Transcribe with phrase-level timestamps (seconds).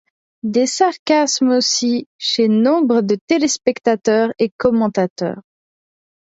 [0.41, 5.43] Des sarcasmes aussi chez nombre de téléspectateurs et commentateurs.